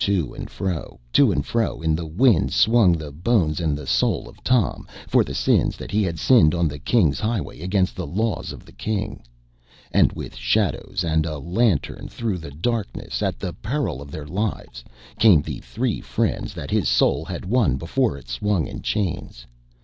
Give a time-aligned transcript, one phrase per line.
[0.00, 4.28] To and fro, to and fro in the winds swung the bones and the soul
[4.28, 8.04] of Tom, for the sins that he had sinned on the King's highway against the
[8.04, 9.22] laws of the King;
[9.92, 14.82] and with shadows and a lantern through the darkness, at the peril of their lives,
[15.20, 19.46] came the three friends that his soul had won before it swung in chains.